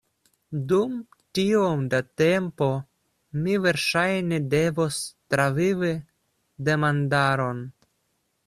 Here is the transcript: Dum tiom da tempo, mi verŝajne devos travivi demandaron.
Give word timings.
Dum 0.69 0.93
tiom 1.39 1.83
da 1.93 1.99
tempo, 2.21 2.71
mi 3.43 3.59
verŝajne 3.67 4.41
devos 4.55 5.01
travivi 5.35 5.95
demandaron. 6.71 7.65